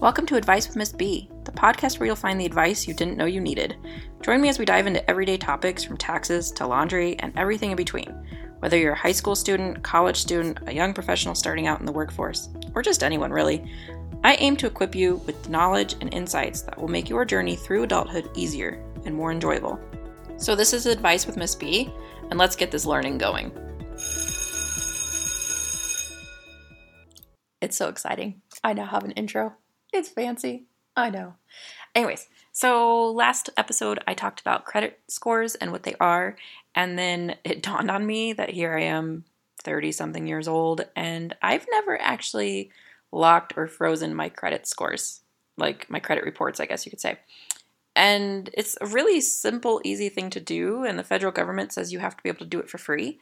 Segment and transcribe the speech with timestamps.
[0.00, 3.16] Welcome to Advice with Miss B, the podcast where you'll find the advice you didn't
[3.16, 3.76] know you needed.
[4.22, 7.76] Join me as we dive into everyday topics from taxes to laundry and everything in
[7.76, 8.12] between.
[8.58, 11.92] Whether you're a high school student, college student, a young professional starting out in the
[11.92, 13.64] workforce, or just anyone really,
[14.24, 17.84] I aim to equip you with knowledge and insights that will make your journey through
[17.84, 19.78] adulthood easier and more enjoyable.
[20.36, 21.90] So, this is Advice with Miss B,
[22.30, 23.52] and let's get this learning going.
[27.60, 28.42] It's so exciting.
[28.62, 29.54] I now have an intro.
[29.94, 30.64] It's fancy.
[30.96, 31.34] I know.
[31.94, 36.36] Anyways, so last episode I talked about credit scores and what they are,
[36.74, 39.24] and then it dawned on me that here I am,
[39.62, 42.70] 30 something years old, and I've never actually
[43.12, 45.20] locked or frozen my credit scores,
[45.56, 47.20] like my credit reports, I guess you could say.
[47.94, 52.00] And it's a really simple, easy thing to do, and the federal government says you
[52.00, 53.20] have to be able to do it for free.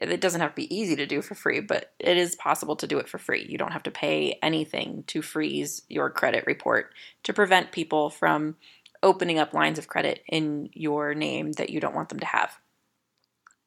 [0.00, 2.86] It doesn't have to be easy to do for free, but it is possible to
[2.86, 3.44] do it for free.
[3.48, 8.56] You don't have to pay anything to freeze your credit report to prevent people from
[9.02, 12.58] opening up lines of credit in your name that you don't want them to have.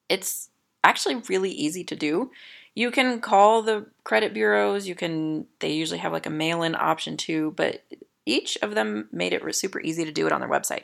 [0.07, 0.49] It's
[0.83, 2.31] actually really easy to do.
[2.75, 7.17] You can call the credit bureaus, you can they usually have like a mail-in option
[7.17, 7.83] too, but
[8.25, 10.83] each of them made it super easy to do it on their website.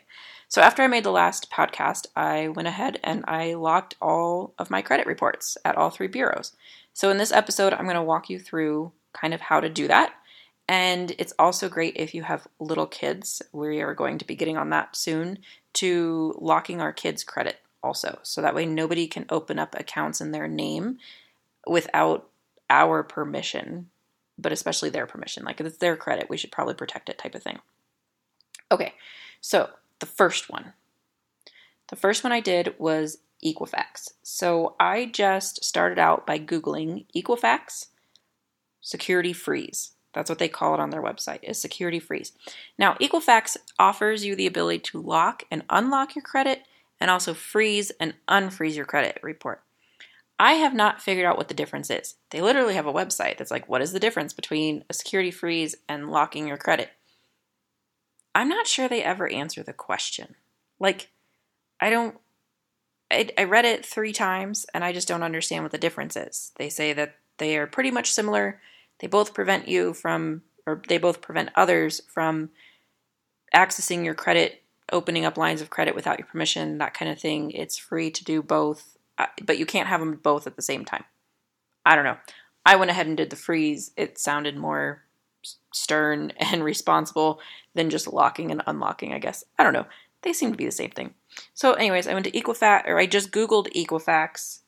[0.50, 4.70] So after I made the last podcast, I went ahead and I locked all of
[4.70, 6.56] my credit reports at all three bureaus.
[6.94, 9.88] So in this episode, I'm going to walk you through kind of how to do
[9.88, 10.14] that.
[10.70, 13.42] And it's also great if you have little kids.
[13.52, 15.40] We are going to be getting on that soon
[15.74, 18.20] to locking our kids' credit also.
[18.24, 20.98] So that way nobody can open up accounts in their name
[21.66, 22.30] without
[22.70, 23.90] our permission,
[24.38, 25.44] but especially their permission.
[25.44, 27.60] Like if it's their credit, we should probably protect it type of thing.
[28.72, 28.94] Okay,
[29.40, 30.74] so the first one.
[31.90, 34.12] The first one I did was Equifax.
[34.24, 37.88] So I just started out by Googling Equifax
[38.82, 39.92] security freeze.
[40.14, 42.32] That's what they call it on their website, is security freeze.
[42.78, 46.64] Now, Equifax offers you the ability to lock and unlock your credit
[47.00, 49.62] and also freeze and unfreeze your credit report.
[50.40, 52.16] I have not figured out what the difference is.
[52.30, 55.76] They literally have a website that's like, what is the difference between a security freeze
[55.88, 56.90] and locking your credit?
[58.38, 60.36] I'm not sure they ever answer the question.
[60.80, 61.10] Like,
[61.82, 62.16] I don't.
[63.10, 66.52] I, I read it three times and I just don't understand what the difference is.
[66.58, 68.62] They say that they are pretty much similar.
[69.00, 72.52] They both prevent you from, or they both prevent others from
[73.56, 74.62] accessing your credit,
[74.92, 77.50] opening up lines of credit without your permission, that kind of thing.
[77.52, 80.86] It's free to do both, uh, but you can't have them both at the same
[80.86, 81.06] time.
[81.88, 82.18] I don't know.
[82.64, 83.94] I went ahead and did the freeze.
[83.98, 85.07] It sounded more
[85.74, 87.40] stern and responsible
[87.74, 89.44] than just locking and unlocking, I guess.
[89.58, 89.86] I don't know.
[90.24, 91.14] They seem to be the same thing.
[91.54, 94.60] So, anyways, I went to Equifax, or I just Googled Equifax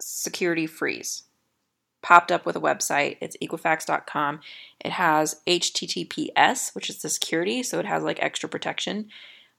[0.00, 1.24] security freeze.
[2.02, 3.16] Popped up with a website.
[3.20, 4.40] It's equifax.com.
[4.80, 9.08] It has HTTPS, which is the security, so it has like extra protection.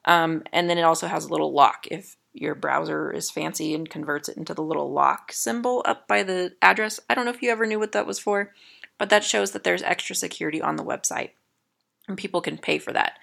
[0.06, 3.90] Um, and then it also has a little lock if your browser is fancy and
[3.90, 7.00] converts it into the little lock symbol up by the address.
[7.10, 8.52] I don't know if you ever knew what that was for
[8.98, 11.32] but that shows that there's extra security on the website
[12.08, 13.14] and people can pay for that.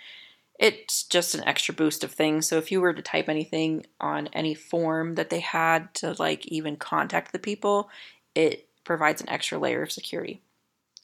[0.59, 2.47] It's just an extra boost of things.
[2.47, 6.47] So if you were to type anything on any form that they had to like
[6.47, 7.89] even contact the people,
[8.35, 10.43] it provides an extra layer of security.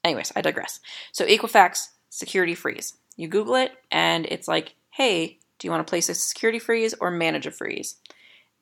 [0.05, 0.81] Anyways, I digress.
[1.13, 2.95] So Equifax security freeze.
[3.17, 6.95] You Google it and it's like, hey, do you want to place a security freeze
[7.01, 7.97] or manage a freeze?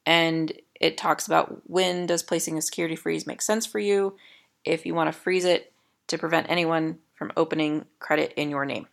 [0.06, 4.16] And it talks about when does placing a security freeze make sense for you.
[4.64, 5.72] If you want to freeze it,
[6.08, 8.86] to prevent anyone from opening credit in your name.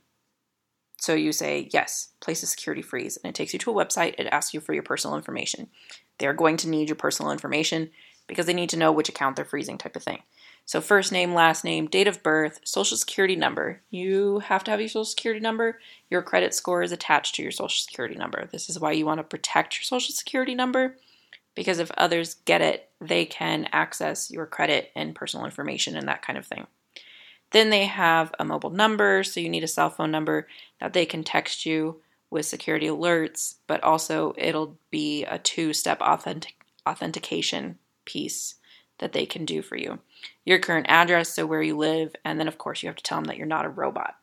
[0.99, 4.15] So you say, yes, place a security freeze, and it takes you to a website.
[4.19, 5.67] It asks you for your personal information.
[6.19, 7.89] They're going to need your personal information
[8.27, 10.21] because they need to know which account they're freezing, type of thing.
[10.65, 13.81] So, first name, last name, date of birth, social security number.
[13.89, 15.79] You have to have your social security number.
[16.11, 18.47] Your credit score is attached to your social security number.
[18.51, 20.97] This is why you want to protect your social security number
[21.55, 26.21] because if others get it, they can access your credit and personal information and that
[26.21, 26.67] kind of thing.
[27.51, 30.47] Then they have a mobile number, so you need a cell phone number
[30.79, 36.01] that they can text you with security alerts, but also it'll be a two step
[36.01, 38.55] authentic- authentication piece
[38.99, 39.99] that they can do for you.
[40.45, 43.17] Your current address, so where you live, and then of course you have to tell
[43.17, 44.15] them that you're not a robot.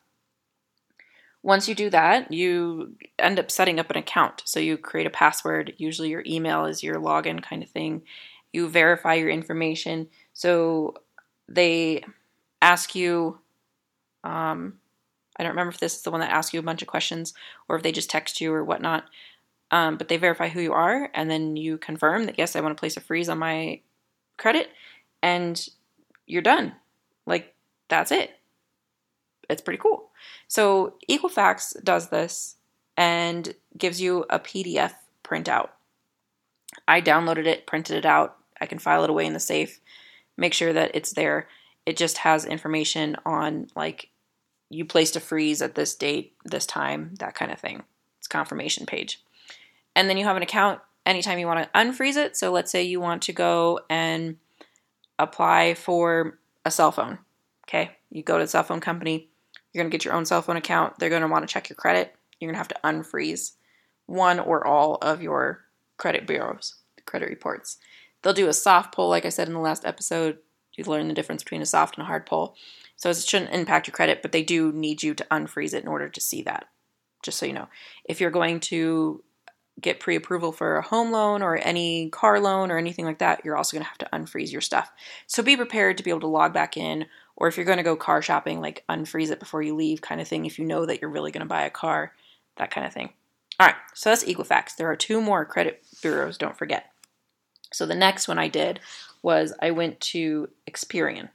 [1.43, 4.41] Once you do that, you end up setting up an account.
[4.45, 8.01] So you create a password, usually your email is your login kind of thing.
[8.51, 10.09] You verify your information.
[10.33, 10.95] So
[11.47, 12.03] they
[12.69, 13.39] ask you,
[14.23, 14.79] um,
[15.37, 17.33] I don't remember if this is the one that asks you a bunch of questions
[17.67, 19.05] or if they just text you or whatnot.
[19.71, 22.75] Um, but they verify who you are, and then you confirm that yes, I want
[22.75, 23.81] to place a freeze on my
[24.35, 24.69] credit,
[25.21, 25.63] and
[26.25, 26.73] you're done.
[27.27, 27.53] Like
[27.87, 28.31] that's it.
[29.47, 30.09] it's pretty cool.
[30.47, 32.55] So Equifax does this
[32.97, 34.93] and gives you a PDF
[35.23, 35.69] printout.
[36.87, 38.37] I downloaded it, printed it out.
[38.59, 39.79] I can file it away in the safe,
[40.35, 41.47] make sure that it's there.
[41.85, 44.09] It just has information on like
[44.69, 47.83] you placed a freeze at this date, this time, that kind of thing.
[48.19, 49.23] It's confirmation page.
[49.95, 52.37] And then you have an account anytime you want to unfreeze it.
[52.37, 54.37] So let's say you want to go and
[55.17, 57.19] apply for a cell phone.
[57.67, 57.91] Okay.
[58.11, 59.29] You go to the cell phone company,
[59.73, 60.97] you're going to get your own cell phone account.
[60.97, 62.15] They're going to want to check your credit.
[62.39, 63.53] You're going to have to unfreeze
[64.05, 65.65] one or all of your
[65.97, 67.77] credit bureaus, credit reports.
[68.21, 70.39] They'll do a soft pull, like I said in the last episode.
[70.79, 72.55] You learn the difference between a soft and a hard pull.
[72.95, 75.87] So it shouldn't impact your credit, but they do need you to unfreeze it in
[75.87, 76.67] order to see that.
[77.23, 77.69] Just so you know.
[78.05, 79.23] If you're going to
[79.79, 83.43] get pre approval for a home loan or any car loan or anything like that,
[83.45, 84.91] you're also going to have to unfreeze your stuff.
[85.27, 87.05] So be prepared to be able to log back in,
[87.35, 90.19] or if you're going to go car shopping, like unfreeze it before you leave, kind
[90.19, 92.13] of thing, if you know that you're really going to buy a car,
[92.57, 93.13] that kind of thing.
[93.59, 94.75] All right, so that's Equifax.
[94.75, 96.91] There are two more credit bureaus, don't forget.
[97.71, 98.79] So the next one I did
[99.21, 101.29] was I went to Experian.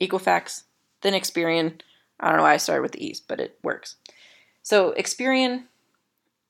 [0.00, 0.64] Equifax,
[1.02, 1.80] then Experian.
[2.20, 3.96] I don't know why I started with the E's, but it works.
[4.62, 5.64] So Experian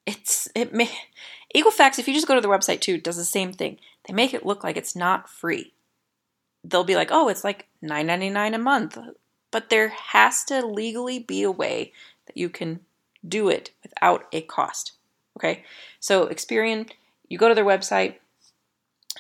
[0.07, 0.89] it's it may
[1.55, 3.79] Equifax, if you just go to their website too, does the same thing.
[4.07, 5.73] They make it look like it's not free.
[6.65, 8.99] They'll be like, oh, it's like $9.99 a month.
[9.51, 11.93] But there has to legally be a way
[12.27, 12.81] that you can
[13.27, 14.93] do it without a cost.
[15.39, 15.65] Okay?
[15.99, 16.91] So Experian,
[17.29, 18.17] you go to their website.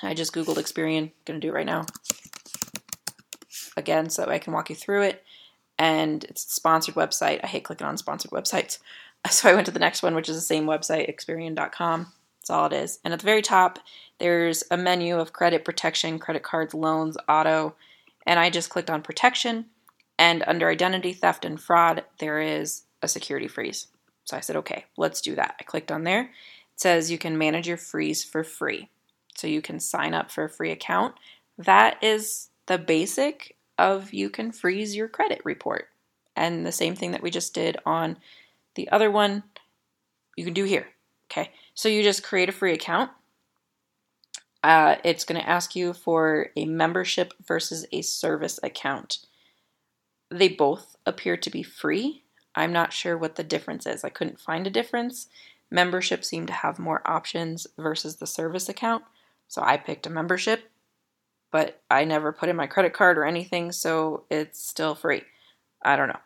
[0.02, 1.86] I just Googled Experian, gonna do it right now.
[3.76, 5.24] Again, so I can walk you through it.
[5.78, 7.40] And it's a sponsored website.
[7.42, 8.78] I hate clicking on sponsored websites.
[9.28, 12.12] So I went to the next one, which is the same website, Experian.com.
[12.38, 13.00] That's all it is.
[13.04, 13.80] And at the very top,
[14.20, 17.74] there's a menu of credit protection, credit cards, loans, auto.
[18.24, 19.66] And I just clicked on protection.
[20.16, 23.88] And under identity theft and fraud, there is a security freeze.
[24.26, 25.56] So I said, okay, let's do that.
[25.58, 26.22] I clicked on there.
[26.22, 28.90] It says you can manage your freeze for free.
[29.36, 31.14] So you can sign up for a free account.
[31.58, 35.88] That is the basic of you can freeze your credit report.
[36.34, 38.18] And the same thing that we just did on
[38.74, 39.42] the other one
[40.36, 40.86] you can do here.
[41.30, 43.10] Okay, so you just create a free account.
[44.62, 49.18] Uh, it's going to ask you for a membership versus a service account.
[50.30, 52.22] They both appear to be free.
[52.54, 54.02] I'm not sure what the difference is.
[54.02, 55.28] I couldn't find a difference.
[55.70, 59.04] Membership seemed to have more options versus the service account.
[59.48, 60.70] So I picked a membership,
[61.50, 65.22] but I never put in my credit card or anything, so it's still free.
[65.82, 66.20] I don't know.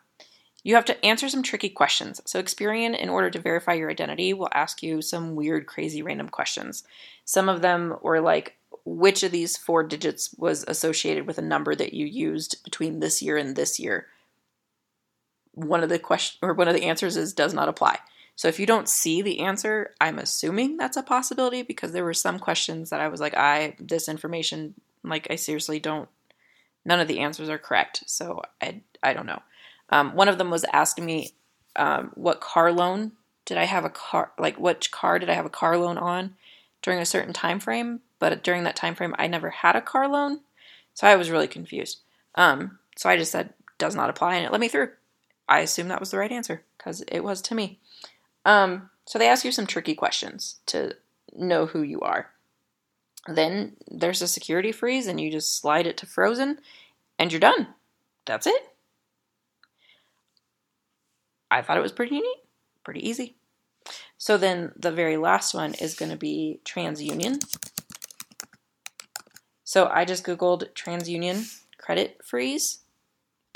[0.63, 2.21] You have to answer some tricky questions.
[2.25, 6.29] So, Experian, in order to verify your identity, will ask you some weird, crazy, random
[6.29, 6.83] questions.
[7.25, 11.75] Some of them were like, which of these four digits was associated with a number
[11.75, 14.07] that you used between this year and this year?
[15.53, 17.99] One of the question or one of the answers is does not apply.
[18.35, 22.13] So if you don't see the answer, I'm assuming that's a possibility because there were
[22.13, 24.73] some questions that I was like, I this information,
[25.03, 26.09] like I seriously don't.
[26.85, 29.41] None of the answers are correct, so I I don't know.
[29.89, 31.31] Um, one of them was asking me
[31.75, 33.11] um, what car loan
[33.45, 36.35] did I have a car like which car did I have a car loan on
[36.81, 40.07] during a certain time frame, but during that time frame I never had a car
[40.07, 40.39] loan,
[40.93, 41.99] so I was really confused.
[42.35, 44.91] Um, so I just said does not apply and it let me through.
[45.49, 47.79] I assume that was the right answer because it was to me.
[48.45, 50.95] Um, so they ask you some tricky questions to
[51.33, 52.31] know who you are.
[53.27, 56.59] Then there's a security freeze and you just slide it to frozen
[57.19, 57.67] and you're done.
[58.25, 58.61] That's it.
[61.51, 62.37] I thought it was pretty neat,
[62.83, 63.35] pretty easy.
[64.17, 67.43] So then the very last one is going to be TransUnion.
[69.63, 72.79] So I just Googled TransUnion credit freeze,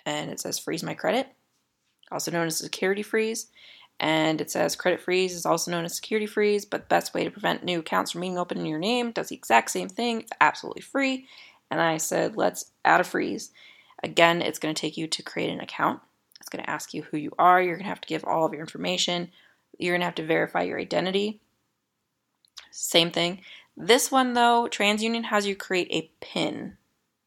[0.05, 1.27] and it says freeze my credit,
[2.11, 3.47] also known as security freeze.
[3.99, 7.23] And it says credit freeze is also known as security freeze, but the best way
[7.23, 10.21] to prevent new accounts from being opened in your name does the exact same thing.
[10.21, 11.27] It's absolutely free.
[11.71, 13.51] And I said, let's add a freeze.
[14.03, 16.01] Again, it's going to take you to create an account.
[16.39, 17.61] It's going to ask you who you are.
[17.61, 19.31] You're going to have to give all of your information.
[19.79, 21.41] You're going to have to verify your identity.
[22.71, 23.41] Same thing.
[23.77, 26.77] This one, though, TransUnion has you create a PIN,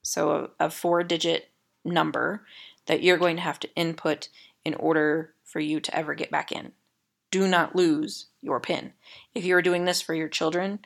[0.03, 1.51] so a, a four digit
[1.85, 2.45] number
[2.87, 4.29] that you're going to have to input
[4.65, 6.73] in order for you to ever get back in.
[7.31, 8.93] Do not lose your PIN.
[9.35, 10.81] If you are doing this for your children,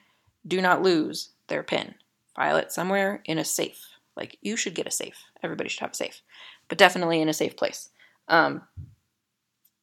[0.46, 1.94] do not lose their PIN.
[2.34, 3.84] File it somewhere in a safe.
[4.16, 5.24] Like you should get a safe.
[5.42, 6.22] Everybody should have a safe,
[6.68, 7.90] but definitely in a safe place.
[8.28, 8.62] Um,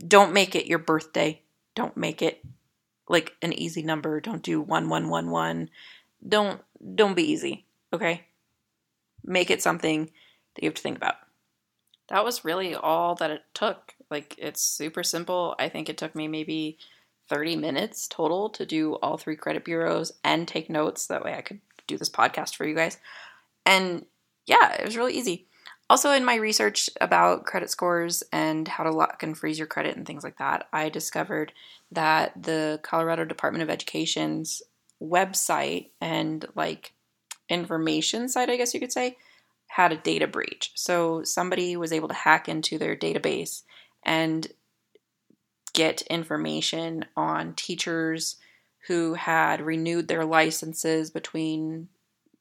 [0.05, 1.41] don't make it your birthday.
[1.75, 2.43] Don't make it
[3.07, 4.19] like an easy number.
[4.19, 5.69] Don't do one one one one.
[6.27, 6.61] Don't
[6.95, 7.65] don't be easy.
[7.93, 8.25] Okay.
[9.23, 10.05] Make it something
[10.55, 11.15] that you have to think about.
[12.09, 13.93] that was really all that it took.
[14.09, 15.55] Like, it's super simple.
[15.59, 16.77] I think it took me maybe
[17.29, 21.07] 30 minutes total to do all three credit bureaus and take notes.
[21.07, 22.97] That way I could do this podcast for you guys.
[23.65, 24.05] And
[24.45, 25.45] yeah, it was really easy.
[25.89, 29.97] Also, in my research about credit scores and how to lock and freeze your credit
[29.97, 31.51] and things like that, I discovered
[31.91, 34.61] that the Colorado Department of Education's
[35.01, 36.93] website and like
[37.47, 39.17] information site, I guess you could say,
[39.67, 40.71] had a data breach.
[40.75, 43.63] So somebody was able to hack into their database
[44.03, 44.47] and
[45.73, 48.37] get information on teachers
[48.87, 51.87] who had renewed their licenses between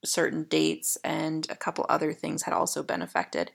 [0.04, 3.50] certain dates and a couple other things had also been affected.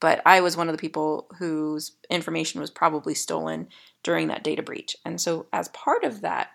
[0.00, 3.68] But I was one of the people whose information was probably stolen
[4.02, 4.96] during that data breach.
[5.04, 6.50] And so, as part of that,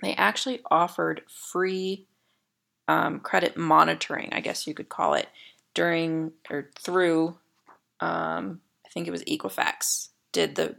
[0.00, 2.06] they actually offered free
[2.88, 5.28] um, credit monitoring, I guess you could call it,
[5.74, 7.36] during or through,
[8.00, 10.76] um, I think it was Equifax did the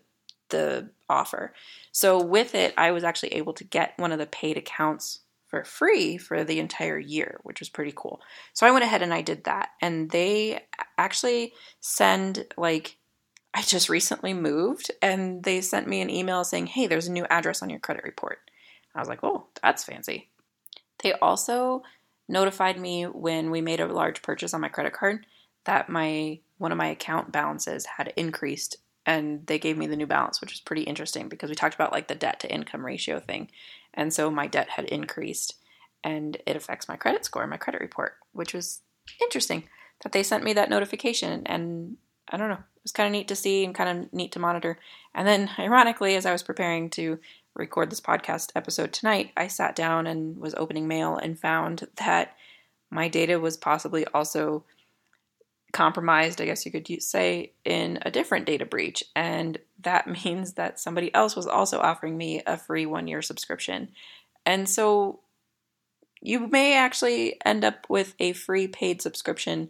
[0.50, 1.54] the offer.
[1.92, 5.64] So with it, I was actually able to get one of the paid accounts for
[5.64, 8.22] free for the entire year, which was pretty cool.
[8.54, 9.70] So I went ahead and I did that.
[9.82, 10.64] And they
[10.98, 12.98] actually send like
[13.54, 17.26] I just recently moved and they sent me an email saying, "Hey, there's a new
[17.26, 18.40] address on your credit report."
[18.96, 20.30] I was like, "Oh, that's fancy."
[21.04, 21.84] They also
[22.28, 25.26] notified me when we made a large purchase on my credit card
[25.66, 30.08] that my one of my account balances had increased and they gave me the new
[30.08, 33.20] balance, which was pretty interesting because we talked about like the debt to income ratio
[33.20, 33.50] thing.
[33.94, 35.56] And so my debt had increased
[36.04, 38.82] and it affects my credit score, my credit report, which was
[39.22, 39.64] interesting
[40.02, 41.44] that they sent me that notification.
[41.46, 41.98] And
[42.30, 44.40] I don't know, it was kind of neat to see and kind of neat to
[44.40, 44.78] monitor.
[45.14, 47.20] And then, ironically, as I was preparing to
[47.56, 52.36] record this podcast episode tonight, I sat down and was opening mail and found that
[52.90, 54.64] my data was possibly also
[55.74, 59.04] compromised, I guess you could say, in a different data breach.
[59.16, 63.90] And that means that somebody else was also offering me a free one year subscription.
[64.46, 65.20] And so
[66.22, 69.70] you may actually end up with a free paid subscription,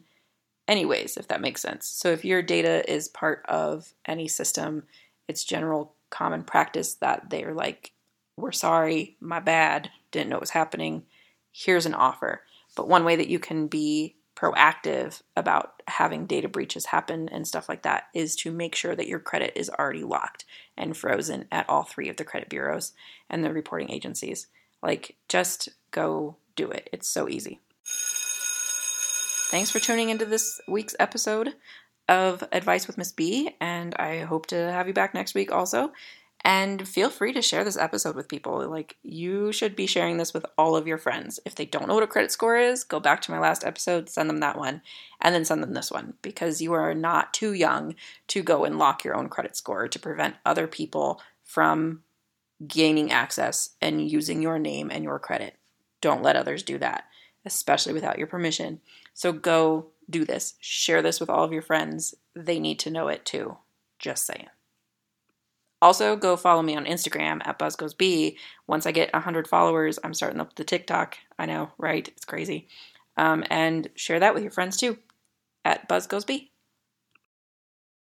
[0.67, 1.87] anyways, if that makes sense.
[1.87, 4.83] So if your data is part of any system,
[5.27, 7.91] it's general common practice that they're like,
[8.37, 11.03] we're sorry, my bad, didn't know what was happening.
[11.51, 12.41] Here's an offer.
[12.75, 17.69] But one way that you can be proactive about having data breaches happen and stuff
[17.69, 21.69] like that is to make sure that your credit is already locked and frozen at
[21.69, 22.93] all three of the credit bureaus
[23.29, 24.47] and the reporting agencies.
[24.81, 26.89] Like, just go do it.
[26.91, 27.59] It's so easy.
[29.49, 31.53] Thanks for tuning into this week's episode
[32.09, 35.93] of Advice with Miss B, and I hope to have you back next week also.
[36.45, 38.67] And feel free to share this episode with people.
[38.69, 41.39] Like, you should be sharing this with all of your friends.
[41.45, 44.09] If they don't know what a credit score is, go back to my last episode,
[44.09, 44.81] send them that one,
[45.21, 47.95] and then send them this one because you are not too young
[48.27, 52.03] to go and lock your own credit score to prevent other people from
[52.67, 55.55] gaining access and using your name and your credit.
[56.01, 57.05] Don't let others do that,
[57.45, 58.81] especially without your permission.
[59.13, 60.55] So go do this.
[60.59, 62.15] Share this with all of your friends.
[62.35, 63.57] They need to know it too.
[63.97, 64.47] Just saying.
[65.83, 68.37] Also, go follow me on Instagram at BuzzGoesB.
[68.67, 71.17] Once I get 100 followers, I'm starting up the TikTok.
[71.37, 72.07] I know, right?
[72.07, 72.69] It's crazy.
[73.17, 74.97] Um, and share that with your friends too
[75.65, 76.51] at BuzzGoesB.